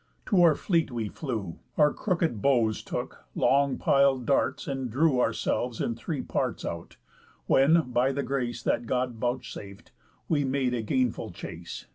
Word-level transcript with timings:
To 0.25 0.41
our 0.41 0.55
fleet 0.55 0.89
we 0.89 1.09
flew, 1.09 1.59
Our 1.77 1.93
crooked 1.93 2.41
bows 2.41 2.81
took, 2.81 3.25
long 3.35 3.77
pil'd 3.77 4.25
darts, 4.25 4.67
and 4.67 4.89
drew 4.89 5.19
Ourselves 5.19 5.79
in 5.79 5.93
three 5.93 6.23
parts 6.23 6.65
out; 6.65 6.97
when, 7.45 7.91
by 7.91 8.11
the 8.11 8.23
grace 8.23 8.63
That 8.63 8.87
God 8.87 9.19
vouchsaf'd, 9.19 9.91
we 10.27 10.43
made 10.43 10.73
a 10.73 10.81
gainful 10.81 11.29
chace. 11.33 11.85